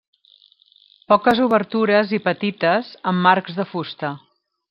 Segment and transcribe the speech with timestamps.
[1.13, 4.13] Poques obertures i petites amb marcs de fusta.